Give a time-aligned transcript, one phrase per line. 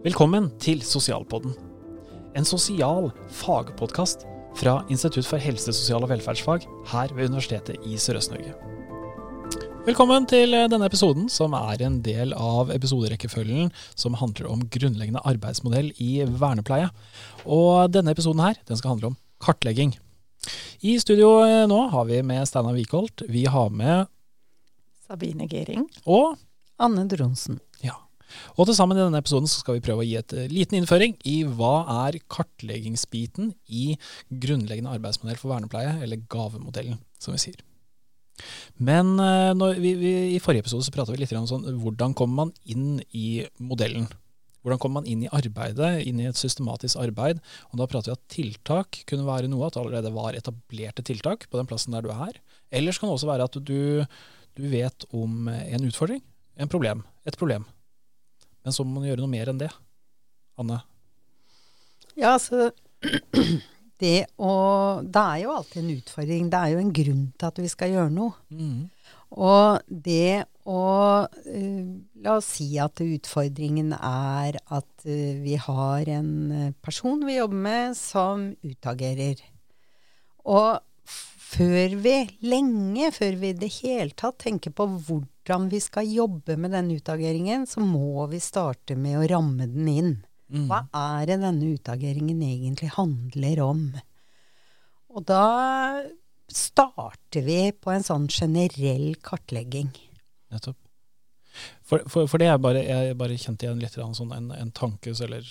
[0.00, 1.52] Velkommen til Sosialpodden.
[2.32, 4.22] En sosial fagpodkast
[4.56, 8.54] fra Institutt for helse, sosial og velferdsfag her ved Universitetet i Sørøst-Norge.
[9.84, 15.92] Velkommen til denne episoden, som er en del av episoderekkefølgen som handler om grunnleggende arbeidsmodell
[16.00, 16.88] i vernepleie.
[17.44, 19.98] Og denne episoden her, den skal handle om kartlegging.
[20.80, 23.28] I studio nå har vi med Steinar Wikholt.
[23.28, 24.08] Vi har med
[25.04, 25.90] Sabine Gering.
[26.08, 26.38] Og
[26.80, 27.60] Anne Dronsen.
[28.56, 31.40] Og til sammen i denne episoden skal vi prøve å gi et liten innføring i
[31.44, 31.74] hva
[32.06, 33.94] er kartleggingsbiten i
[34.30, 37.60] grunnleggende arbeidsmodell for vernepleie, eller gavemodellen, som vi sier.
[38.80, 42.46] Men når vi, vi, i forrige episode så prata vi litt om sånn, hvordan kommer
[42.46, 44.08] man inn i modellen.
[44.60, 47.40] Hvordan kommer man inn i arbeidet, inn i et systematisk arbeid?
[47.70, 51.46] Og da prater vi at tiltak kunne være noe, at det allerede var etablerte tiltak
[51.48, 52.36] på den plassen der du er.
[52.68, 56.20] Ellers kan det også være at du, du vet om en utfordring,
[56.60, 57.64] en problem, et problem.
[58.64, 59.70] Men så må man gjøre noe mer enn det.
[60.60, 60.80] Anne?
[62.18, 62.70] Ja, altså
[64.02, 64.52] det, å,
[65.04, 66.48] det er jo alltid en utfordring.
[66.52, 68.34] Det er jo en grunn til at vi skal gjøre noe.
[68.52, 68.88] Mm.
[69.40, 70.80] Og det å
[71.24, 71.84] uh,
[72.20, 77.96] La oss si at utfordringen er at uh, vi har en person vi jobber med
[77.98, 79.40] som utagerer.
[80.44, 80.80] Og
[81.50, 82.14] før vi,
[82.46, 86.92] lenge før vi i det hele tatt tenker på hvordan vi skal jobbe med den
[86.94, 90.12] utageringen, så må vi starte med å ramme den inn.
[90.50, 90.66] Mm.
[90.70, 93.84] Hva er det denne utageringen egentlig handler om?
[95.10, 95.46] Og da
[96.50, 99.90] starter vi på en sånn generell kartlegging.
[100.50, 100.78] Nettopp.
[101.82, 105.14] For, for, for det er bare, jeg bare kjente igjen litt sånn en, en tanke,
[105.26, 105.46] eller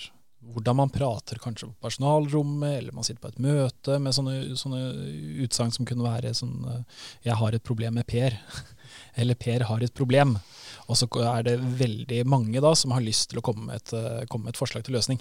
[0.54, 4.82] hvordan man prater kanskje på personalrommet, eller man sitter på et møte med sånne, sånne
[5.44, 8.38] utsagn som kunne være sånn eh, 'Jeg har et problem med Per',
[9.20, 10.38] eller 'Per har et problem'.
[10.88, 13.92] Og så er det veldig mange da som har lyst til å komme med et,
[13.92, 15.20] eh, komme med et forslag til løsning.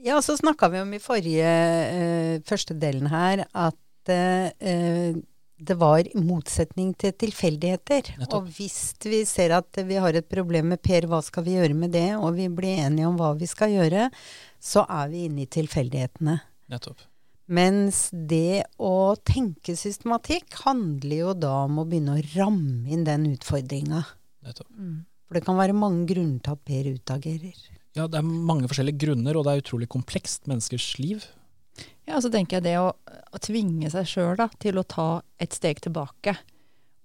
[0.00, 1.48] Ja, så snakka vi om i forrige
[1.92, 5.12] uh, første delen her at eh,
[5.60, 8.14] det var motsetning til tilfeldigheter.
[8.20, 8.46] Nettopp.
[8.48, 11.76] Og hvis vi ser at vi har et problem med Per, hva skal vi gjøre
[11.76, 14.08] med det, og vi blir enige om hva vi skal gjøre,
[14.60, 16.38] så er vi inne i tilfeldighetene.
[16.72, 17.04] Nettopp.
[17.50, 23.26] Mens det å tenke systematikk handler jo da om å begynne å ramme inn den
[23.32, 24.04] utfordringa.
[24.46, 24.70] Nettopp.
[25.26, 27.58] For det kan være mange grunner til at Per utagerer.
[27.98, 31.26] Ja, det er mange forskjellige grunner, og det er utrolig komplekst, menneskers liv.
[32.06, 32.92] Ja, så tenker jeg det å
[33.38, 35.08] tvinge seg sjøl til å ta
[35.38, 36.34] et steg tilbake,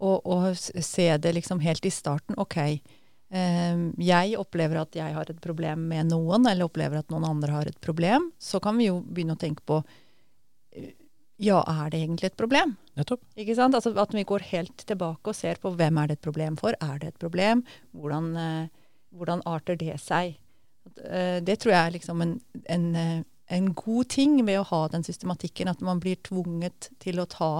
[0.01, 2.37] og, og se det liksom helt i starten.
[2.41, 7.27] Ok, eh, jeg opplever at jeg har et problem med noen, eller opplever at noen
[7.29, 8.31] andre har et problem.
[8.39, 9.81] Så kan vi jo begynne å tenke på
[10.75, 10.93] eh,
[11.43, 12.77] ja, er det egentlig et problem?
[12.95, 13.19] Nettopp.
[13.35, 13.75] Ikke sant?
[13.75, 16.77] Altså At vi går helt tilbake og ser på hvem er det et problem for.
[16.79, 17.65] Er det et problem?
[17.91, 18.67] Hvordan, eh,
[19.11, 20.37] hvordan arter det seg?
[21.03, 22.35] Eh, det tror jeg er liksom en,
[22.71, 22.85] en,
[23.47, 25.69] en god ting ved å ha den systematikken.
[25.71, 27.51] At man blir tvunget til å ta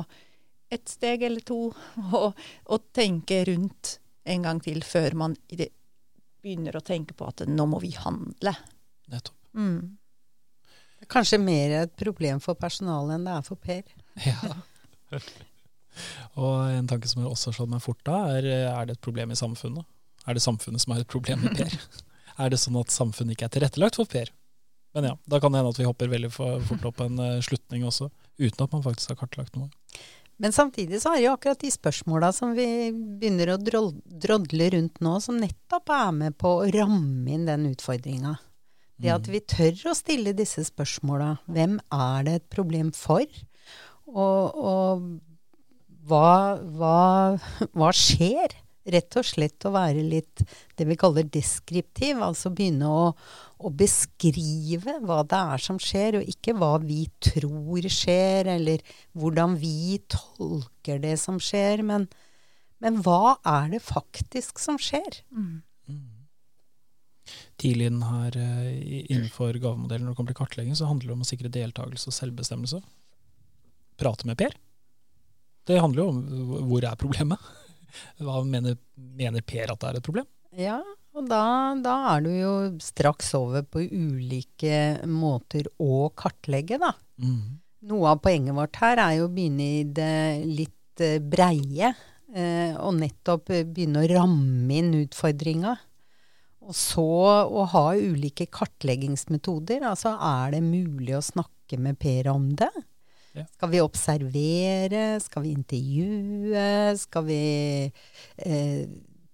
[0.74, 1.60] et steg eller to
[2.22, 2.34] og,
[2.66, 5.70] og tenke rundt en gang til før man i det
[6.46, 8.54] begynner å tenke på at nå må vi handle.
[9.10, 9.38] Nettopp.
[9.58, 9.98] Mm.
[10.96, 13.84] Det er kanskje mer et problem for personalet enn det er for Per.
[14.26, 15.20] Ja.
[16.40, 19.38] og en tanke som også slår meg fort da, er er det et problem i
[19.38, 19.86] samfunnet?
[20.26, 21.76] Er det samfunnet som er et problem med Per?
[22.42, 24.32] er det sånn at samfunnet ikke er tilrettelagt for Per?
[24.96, 27.84] Men ja, da kan det hende at vi hopper veldig fort opp en eh, slutning
[27.88, 28.08] også,
[28.40, 29.68] uten at man faktisk har kartlagt noe.
[30.42, 35.00] Men samtidig så er det jo akkurat de spørsmåla som vi begynner å drodle rundt
[35.04, 38.36] nå, som nettopp er med på å ramme inn den utfordringa.
[39.00, 41.34] Det at vi tør å stille disse spørsmåla.
[41.52, 43.24] Hvem er det et problem for?
[44.08, 45.08] Og, og
[46.08, 46.30] hva,
[46.78, 47.00] hva,
[47.76, 48.56] hva skjer?
[48.86, 50.44] Rett og slett å være litt
[50.78, 53.08] det vi kaller deskriptiv, altså begynne å,
[53.58, 58.84] å beskrive hva det er som skjer, og ikke hva vi tror skjer, eller
[59.18, 62.06] hvordan vi tolker det som skjer, men,
[62.78, 65.24] men hva er det faktisk som skjer?
[67.58, 68.72] Tidlig i den her, eh,
[69.10, 72.20] innenfor gavemodellen når det kommer til kartlegging, så handler det om å sikre deltakelse og
[72.22, 72.86] selvbestemmelse.
[73.98, 74.54] Prate med Per.
[75.66, 77.42] Det handler jo om hvor er problemet.
[78.22, 80.28] Hva mener, mener Per at det er et problem?
[80.56, 80.80] Ja,
[81.16, 82.54] og da, da er du jo
[82.84, 86.92] straks over på ulike måter å kartlegge, da.
[87.86, 91.92] Noe av poenget vårt her er jo å begynne i det litt eh, breie,
[92.34, 95.76] eh, og nettopp eh, begynne å ramme inn utfordringa.
[96.66, 97.06] Og så
[97.46, 99.86] å ha ulike kartleggingsmetoder.
[99.86, 102.72] Altså er det mulig å snakke med Per om det?
[103.36, 103.44] Ja.
[103.58, 105.04] Skal vi observere?
[105.24, 106.68] Skal vi intervjue?
[107.02, 107.42] Skal vi
[108.38, 108.86] eh,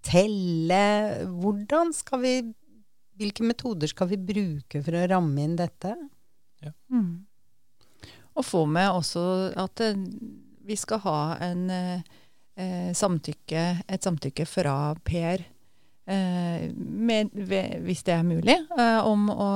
[0.06, 0.86] telle?
[1.42, 2.34] Hvordan skal vi
[3.22, 5.92] Hvilke metoder skal vi bruke for å ramme inn dette?
[6.90, 7.28] Mm.
[8.34, 9.24] Og få med også
[9.62, 10.00] at eh,
[10.66, 12.02] vi skal ha en eh,
[12.56, 15.44] eh, samtykke, et samtykke fra Per,
[16.06, 17.30] med,
[17.86, 19.52] hvis det er mulig, eh, om å,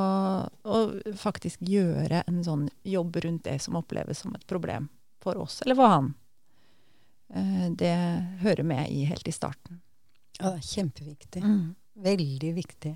[0.45, 0.83] å
[1.17, 4.87] faktisk gjøre en sånn jobb rundt det som oppleves som et problem
[5.23, 6.13] for oss, eller for han.
[7.33, 7.95] Eh, det
[8.43, 9.81] hører med i helt i starten.
[10.37, 11.43] Ja, det er kjempeviktig.
[11.43, 11.75] Mm.
[12.05, 12.95] Veldig viktig.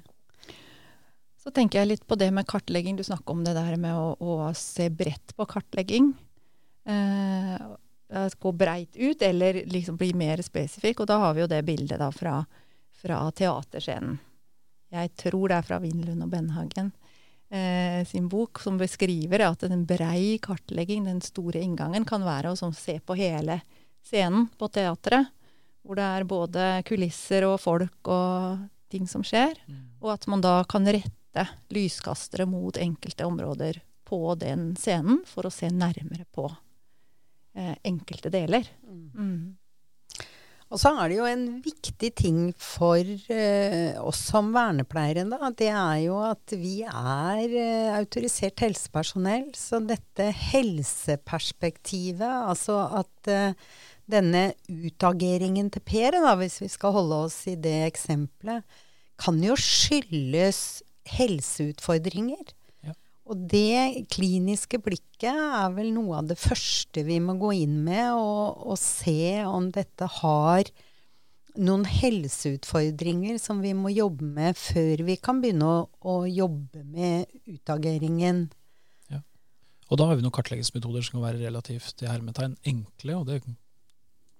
[1.39, 2.97] Så tenker jeg litt på det med kartlegging.
[2.99, 6.11] Du snakker om det der med å, å se bredt på kartlegging.
[6.83, 7.69] Eh,
[8.39, 10.99] gå breit ut, eller liksom bli mer spesifikk.
[10.99, 12.41] Og da har vi jo det bildet da fra,
[12.99, 14.19] fra teaterscenen.
[14.89, 16.91] Jeg tror det er fra Vindlund og Benhagen
[17.49, 22.57] eh, sin bok, som beskriver at en brei kartlegging, den store inngangen, kan være å
[22.57, 23.61] sånn, se på hele
[24.05, 25.29] scenen på teatret.
[25.85, 29.55] Hvor det er både kulisser og folk og ting som skjer.
[30.01, 33.79] Og at man da kan rette lyskastere mot enkelte områder
[34.09, 36.47] på den scenen for å se nærmere på
[37.55, 38.67] eh, enkelte deler.
[38.83, 39.55] Mm.
[40.69, 45.49] Og så er det jo en viktig ting for eh, oss som vernepleiere, da.
[45.49, 49.49] Det er jo at vi er eh, autorisert helsepersonell.
[49.57, 53.57] Så dette helseperspektivet, altså at eh,
[54.09, 58.61] denne utageringen til Per, da, hvis vi skal holde oss i det eksempelet,
[59.19, 60.83] kan jo skyldes
[61.17, 62.53] helseutfordringer.
[63.29, 63.35] Ja.
[63.35, 68.13] Og det kliniske blikket er vel noe av det første vi må gå inn med,
[68.17, 70.69] og, og se om dette har
[71.59, 77.29] noen helseutfordringer som vi må jobbe med før vi kan begynne å, å jobbe med
[77.49, 78.47] utageringen.
[79.89, 83.15] Og da har vi noen kartleggingsmetoder som kan være relativt i hermetegn enkle.
[83.17, 83.41] og det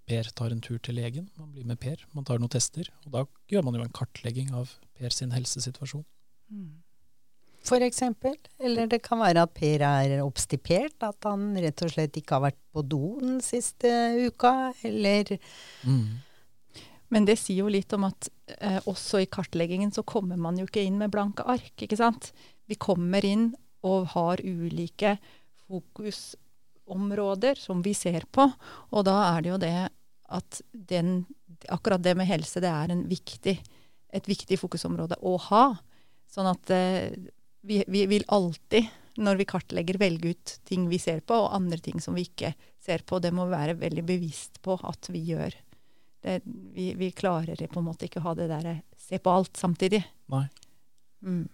[0.10, 2.88] Per tar en tur til legen, man blir med Per, man tar noen tester.
[3.06, 6.06] Og da gjør man jo en kartlegging av Per sin helsesituasjon.
[6.50, 6.89] For
[7.86, 8.36] eksempel.
[8.60, 12.42] Eller det kan være at Per er obstipert, At han rett og slett ikke har
[12.50, 13.88] vært på do den siste
[14.28, 14.74] uka.
[14.84, 15.38] Eller
[17.10, 18.30] Men det sier jo litt om at
[18.62, 22.32] eh, også i kartleggingen så kommer man jo ikke inn med blanke ark, ikke sant.
[22.70, 25.18] Vi kommer inn og har ulike
[25.66, 28.46] fokusområder som vi ser på,
[28.92, 29.90] og da er det jo det
[30.30, 31.26] at den,
[31.68, 33.58] akkurat det med helse, det er en viktig,
[34.14, 35.66] et viktig fokusområde å ha.
[36.30, 37.10] Sånn at eh,
[37.62, 38.88] vi, vi vil alltid,
[39.20, 42.54] når vi kartlegger, velge ut ting vi ser på, og andre ting som vi ikke
[42.80, 43.20] ser på.
[43.20, 45.56] Det må vi være veldig bevisst på at vi gjør.
[46.24, 49.60] Det, vi, vi klarer på en måte ikke å ha det derre se på alt
[49.60, 50.02] samtidig.
[50.32, 50.46] Nei.
[51.26, 51.46] Mm.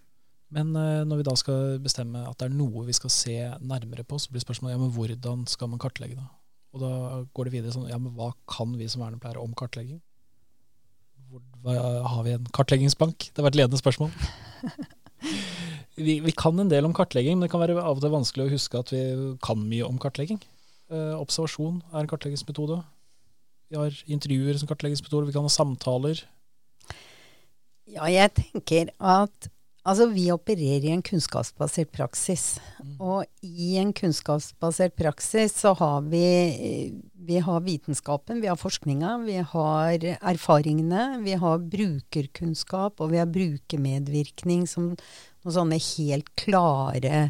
[0.56, 4.06] Men eh, når vi da skal bestemme at det er noe vi skal se nærmere
[4.08, 6.28] på, så blir spørsmålet ja, men hvordan skal man kartlegge det?
[6.76, 6.92] Og da
[7.34, 10.02] går det videre sånn ja, men hva kan vi som vernepleiere om kartlegging?
[11.32, 11.76] Hvor, hva,
[12.12, 13.30] har vi en kartleggingsbank?
[13.34, 14.12] Det var et ledende spørsmål.
[15.96, 18.46] vi, vi kan en del om kartlegging, men det kan være av og til vanskelig
[18.46, 19.02] å huske at vi
[19.46, 20.42] kan mye om kartlegging.
[20.92, 22.82] Eh, observasjon er en kartleggingsmetode.
[23.72, 26.22] Vi har intervjuer som kartleggingsmetode, vi kan ha samtaler.
[27.90, 29.50] Ja, jeg tenker at
[29.86, 32.58] altså, vi opererer i en kunnskapsbasert praksis.
[32.82, 32.96] Mm.
[33.00, 36.26] Og i en kunnskapsbasert praksis så har vi,
[37.26, 43.32] vi har vitenskapen, vi har forskninga, vi har erfaringene, vi har brukerkunnskap, og vi har
[43.32, 47.30] brukermedvirkning som noen sånne helt klare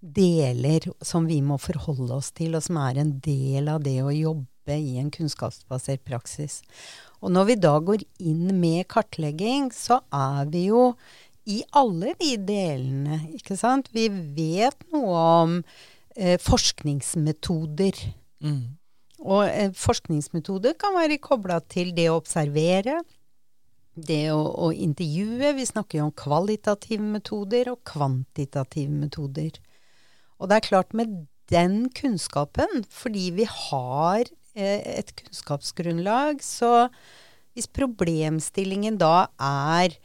[0.00, 4.14] deler som vi må forholde oss til, og som er en del av det å
[4.14, 6.60] jobbe i en kunnskapsbasert praksis.
[7.22, 10.90] Og når vi da går inn med kartlegging, så er vi jo
[11.46, 13.88] i alle de delene, ikke sant.
[13.94, 15.54] Vi vet noe om
[16.16, 18.02] eh, forskningsmetoder.
[18.42, 18.76] Mm.
[19.24, 22.98] Og en forskningsmetode kan være kobla til det å observere,
[23.96, 25.54] det å, å intervjue.
[25.56, 29.56] Vi snakker jo om kvalitative metoder og kvantitative metoder.
[30.36, 31.14] Og det er klart med
[31.52, 34.26] den kunnskapen, fordi vi har
[34.58, 36.88] eh, et kunnskapsgrunnlag, så
[37.56, 39.96] hvis problemstillingen da er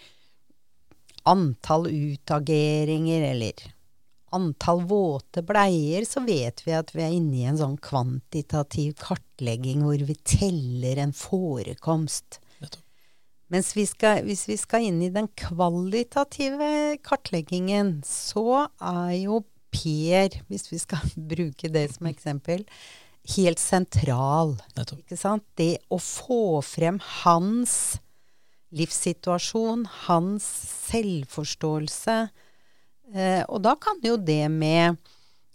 [1.28, 3.66] antall utageringer eller
[4.36, 9.84] antall våte bleier, så vet vi at vi er inne i en sånn kvantitativ kartlegging
[9.86, 12.40] hvor vi teller en forekomst.
[13.52, 20.34] Mens vi skal, hvis vi skal inn i den kvalitative kartleggingen, så er jo Per,
[20.52, 22.66] hvis vi skal bruke det som eksempel,
[23.38, 24.58] helt sentral.
[24.98, 25.46] Ikke sant?
[25.56, 27.76] Det å få frem hans
[28.76, 30.48] livssituasjon, hans
[30.90, 32.18] selvforståelse.
[33.12, 35.00] Eh, og da kan jo det med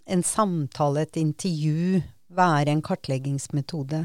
[0.07, 4.03] en samtale, et intervju, være en kartleggingsmetode.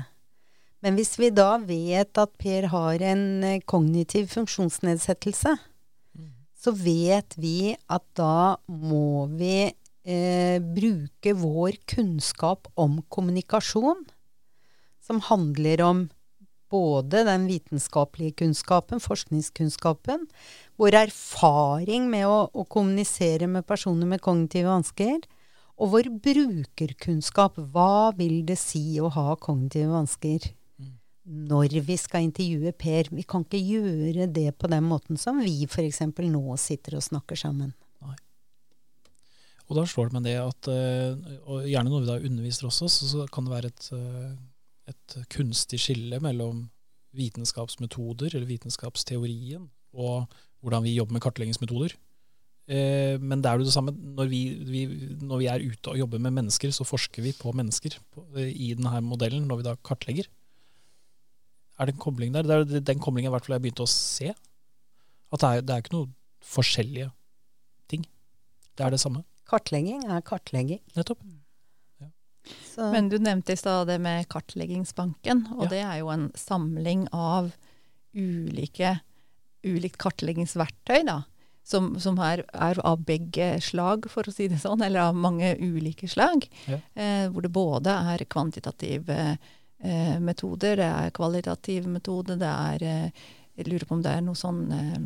[0.83, 5.55] Men hvis vi da vet at Per har en eh, kognitiv funksjonsnedsettelse,
[6.63, 14.05] så vet vi at da må vi eh, bruke vår kunnskap om kommunikasjon,
[15.03, 16.05] som handler om
[16.73, 20.27] både den vitenskapelige kunnskapen, forskningskunnskapen,
[20.81, 25.21] vår erfaring med å, å kommunisere med personer med kognitive vansker,
[25.83, 27.59] og vår brukerkunnskap.
[27.73, 30.53] Hva vil det si å ha kognitive vansker?
[31.23, 33.09] Når vi skal intervjue Per.
[33.15, 36.03] Vi kan ikke gjøre det på den måten som vi f.eks.
[36.03, 37.71] nå sitter og snakker sammen.
[38.03, 38.17] Nei.
[39.69, 42.91] Og da slår det meg det at, eh, og gjerne når vi da underviser også,
[42.91, 44.33] så kan det være et, eh,
[44.91, 46.67] et kunstig skille mellom
[47.17, 51.95] vitenskapsmetoder, eller vitenskapsteorien, og hvordan vi jobber med kartleggingsmetoder.
[52.71, 53.93] Eh, men det er jo det samme.
[53.93, 54.85] Når vi, vi,
[55.21, 58.73] når vi, er ute og jobber med mennesker, så forsker vi på mennesker på, i
[58.79, 60.31] denne modellen, når vi da kartlegger.
[61.79, 62.47] Er det en kobling der?
[62.47, 64.33] Det er den koblingen i hvert fall jeg begynte å se.
[65.33, 66.11] At det er, det er ikke noe
[66.53, 67.11] forskjellige
[67.91, 68.07] ting.
[68.79, 69.25] Det er det samme.
[69.49, 70.81] Kartlegging er kartlegging.
[70.97, 71.21] Nettopp.
[72.77, 72.89] Ja.
[72.91, 75.73] Men du nevnte i stad det med Kartleggingsbanken, og ja.
[75.73, 77.53] det er jo en samling av
[78.13, 78.97] ulike
[79.63, 81.23] ulikt kartleggingsverktøy, da
[81.65, 85.55] som, som er, er, av begge slag, for å si det sånn, eller av mange
[85.61, 86.47] ulike slag.
[86.67, 86.81] Ja.
[86.95, 93.29] Eh, hvor det både er kvantitative eh, metoder, det er kvalitativ metode, det er eh,
[93.53, 95.01] Jeg lurer på om det er noe sånn eh,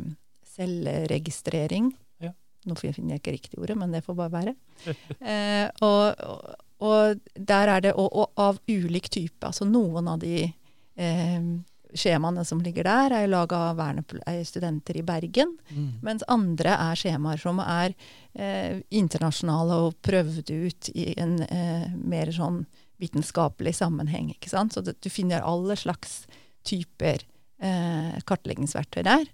[0.55, 1.91] selvregistrering.
[2.23, 2.31] Ja.
[2.65, 4.55] Nå finner jeg ikke riktig ordet, men det får bare være.
[5.19, 9.41] Eh, og, og, og, der er det og, og av ulik type.
[9.47, 11.49] Altså noen av de eh,
[11.97, 15.55] skjemaene som ligger der, er laga av vernestudenter i Bergen.
[15.69, 15.87] Mm.
[16.05, 17.95] Mens andre er skjemaer som er
[18.33, 22.63] eh, internasjonale og prøvd ut i en eh, mer sånn
[23.01, 24.31] vitenskapelig sammenheng.
[24.33, 24.73] ikke sant?
[24.73, 26.25] Så det, du finner alle slags
[26.67, 27.23] typer
[27.61, 29.25] eh, kartleggingsverktøy der.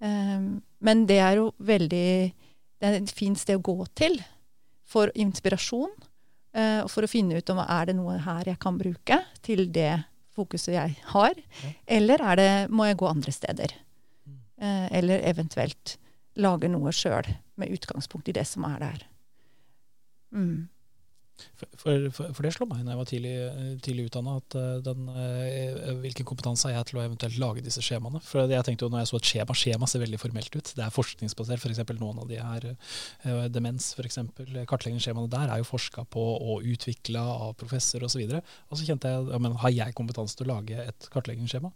[0.00, 0.38] Eh,
[0.80, 2.12] men det er jo veldig
[2.80, 4.14] Det er et fint sted å gå til
[4.88, 5.90] for inspirasjon.
[6.50, 10.00] Og for å finne ut om er det noe her jeg kan bruke til det
[10.34, 11.70] fokuset jeg har, ja.
[11.98, 13.74] eller det, må jeg gå andre steder?
[14.60, 15.96] Eh, eller eventuelt
[16.40, 17.26] lage noe sjøl
[17.60, 19.06] med utgangspunkt i det som er der.
[20.36, 20.68] Mm.
[21.60, 23.34] For, for, for, det slo meg når jeg var tidlig,
[23.84, 27.84] tidlig utdanna, at uh, den, uh, hvilken kompetanse har jeg til å eventuelt lage disse
[27.84, 28.22] skjemaene?
[28.26, 30.72] For jeg tenkte jo når jeg så et skjema, skjema ser veldig formelt ut.
[30.76, 31.60] Det er forskningsbasert.
[31.60, 31.82] F.eks.
[31.90, 34.20] For noen av de her uh, demens, f.eks.
[34.70, 38.24] Kartleggingsskjemaene der er jo forska på og utvikla av professor osv.
[38.26, 41.08] Og, så og så kjente jeg ja, men har jeg kompetanse til å lage et
[41.12, 41.72] kartleggingsskjema?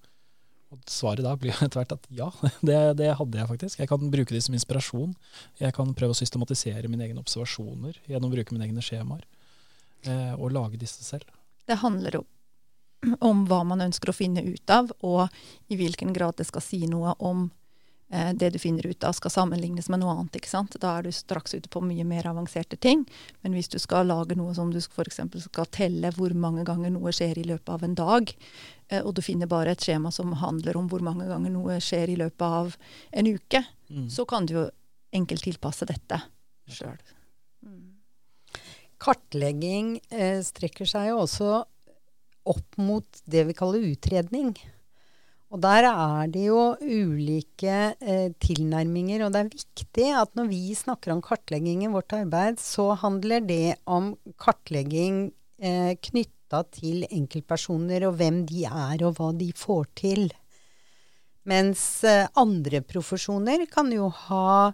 [0.74, 2.30] Og svaret da blir etter hvert at ja,
[2.68, 3.82] det, det, hadde jeg faktisk.
[3.82, 5.14] Jeg kan bruke de som inspirasjon.
[5.60, 9.24] Jeg kan prøve å systematisere mine egne observasjoner gjennom å bruke mine egne skjemaer
[10.06, 11.28] eh, og lage disse selv?
[11.66, 12.24] Det handler jo
[13.20, 15.28] om hva man ønsker å finne ut av, og
[15.68, 17.46] i hvilken grad det skal si noe om
[18.10, 20.38] eh, det du finner ut av, skal sammenlignes med noe annet.
[20.38, 20.76] ikke sant?
[20.80, 23.04] Da er du straks ute på mye mer avanserte ting.
[23.42, 25.20] Men hvis du skal lage noe som du f.eks.
[25.46, 28.36] skal telle hvor mange ganger noe skjer i løpet av en dag,
[28.88, 32.14] eh, og du finner bare et skjema som handler om hvor mange ganger noe skjer
[32.14, 32.78] i løpet av
[33.12, 34.08] en uke, mm.
[34.10, 34.70] så kan du jo
[35.14, 36.24] enkelt tilpasse dette
[36.70, 36.96] sjøl.
[39.04, 41.50] Kartlegging eh, strekker seg jo også
[42.48, 44.54] opp mot det vi kaller utredning.
[45.54, 50.62] Og der er det jo ulike eh, tilnærminger, og det er viktig at når vi
[50.74, 55.28] snakker om kartlegging i vårt arbeid, så handler det om kartlegging
[55.62, 60.26] eh, knytta til enkeltpersoner og hvem de er og hva de får til.
[61.46, 64.72] Mens eh, andre profesjoner kan jo ha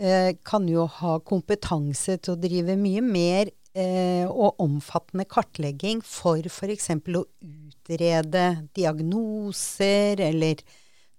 [0.00, 6.90] eh, kan jo ha kompetanse til å drive mye mer og omfattende kartlegging for f.eks.
[6.96, 8.44] å utrede
[8.76, 10.62] diagnoser eller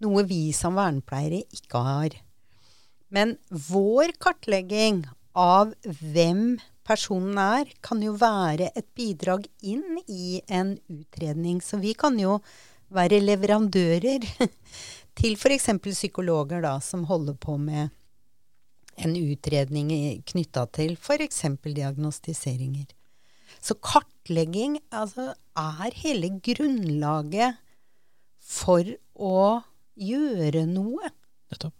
[0.01, 2.17] noe vi som vernepleiere ikke har.
[3.13, 5.03] Men vår kartlegging
[5.37, 11.59] av hvem personen er, kan jo være et bidrag inn i en utredning.
[11.61, 12.39] Så vi kan jo
[12.93, 14.25] være leverandører
[15.19, 15.69] til f.eks.
[15.91, 17.93] psykologer da, som holder på med
[18.98, 19.92] en utredning
[20.27, 21.44] knytta til f.eks.
[21.63, 22.89] diagnostiseringer.
[23.62, 27.58] Så kartlegging altså, er hele grunnlaget
[28.44, 29.42] for å
[29.98, 31.12] gjøre noe.
[31.51, 31.75] Nettopp.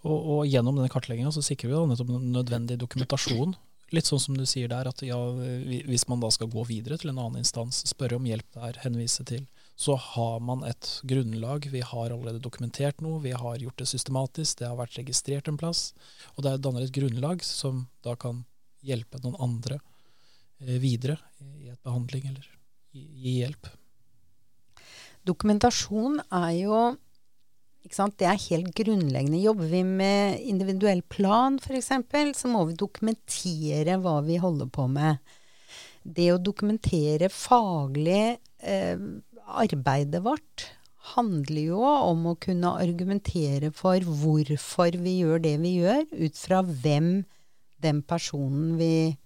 [0.00, 3.56] Og, og gjennom denne kartlegginga sikrer vi da nettopp nødvendig dokumentasjon.
[3.94, 5.18] Litt sånn som du sier der, at ja,
[5.66, 9.26] hvis man da skal gå videre til en annen instans, spørre om hjelp der, henvise
[9.26, 9.48] til
[9.80, 11.66] så har man et grunnlag.
[11.72, 15.56] Vi har allerede dokumentert noe, vi har gjort det systematisk, det har vært registrert en
[15.56, 15.94] plass.
[16.34, 18.42] Og det danner et grunnlag som da kan
[18.84, 19.78] hjelpe noen andre
[20.60, 22.44] eh, videre i et behandling eller
[22.92, 23.70] gi hjelp.
[25.24, 26.82] Dokumentasjon er jo?
[27.80, 29.40] Det er helt grunnleggende.
[29.40, 31.88] Jobber vi med individuell plan f.eks.,
[32.36, 35.24] så må vi dokumentere hva vi holder på med.
[36.04, 39.00] Det å dokumentere faglig eh,
[39.46, 40.66] arbeidet vårt
[41.14, 46.60] handler jo om å kunne argumentere for hvorfor vi gjør det vi gjør, ut fra
[46.66, 47.10] hvem
[47.80, 49.16] den personen vi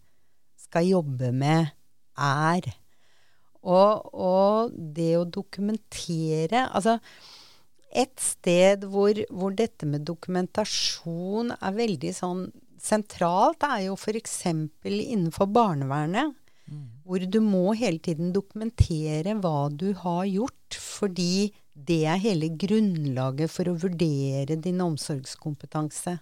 [0.60, 1.72] skal jobbe med,
[2.14, 2.68] er.
[3.64, 6.98] Og, og det å dokumentere Altså,
[7.94, 12.44] et sted hvor, hvor, dette med dokumentasjon er veldig sånn
[12.84, 14.42] sentralt, er jo f.eks.
[14.84, 16.34] innenfor barnevernet.
[17.04, 23.52] Hvor du må hele tiden dokumentere hva du har gjort, fordi det er hele grunnlaget
[23.52, 26.16] for å vurdere din omsorgskompetanse.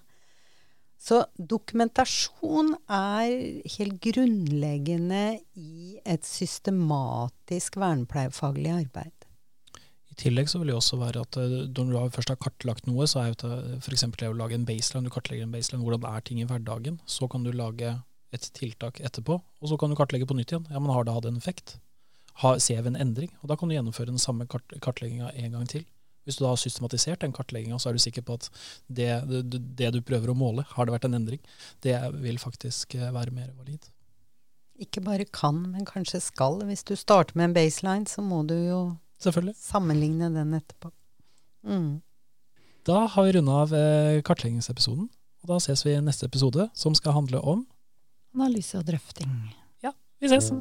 [1.03, 3.33] Så dokumentasjon er
[3.77, 5.25] helt grunnleggende
[5.59, 9.27] i et systematisk vernepleiefaglig arbeid.
[10.13, 13.09] I tillegg så vil det også være at eh, når du først har kartlagt noe,
[13.09, 14.05] så er det f.eks.
[14.21, 15.09] det å lage en baseline.
[15.09, 17.01] Du kartlegger en baseline, hvordan er ting i hverdagen.
[17.09, 17.97] Så kan du lage
[18.33, 20.69] et tiltak etterpå, og så kan du kartlegge på nytt igjen.
[20.73, 21.77] Ja, men har det hatt en effekt?
[22.41, 23.33] Har, ser vi en endring?
[23.43, 25.85] Og da kan du gjennomføre den samme kart kartlegginga en gang til.
[26.25, 28.47] Hvis du da har systematisert den kartlegginga, så er du sikker på at
[28.87, 31.43] det, det, det, du prøver å måle, har det vært en endring,
[31.83, 33.91] det vil faktisk eh, være mer valid.
[34.83, 36.63] Ikke bare kan, men kanskje skal.
[36.67, 38.81] Hvis du starter med en baseline, så må du jo
[39.59, 40.91] sammenligne den etterpå.
[41.67, 42.01] Mm.
[42.87, 45.11] Da har vi runda av eh, kartleggingsepisoden,
[45.43, 47.67] og da ses vi i neste episode, som skal handle om
[48.35, 49.33] Analyse og drøfting.
[49.85, 50.53] Ja, vi ses.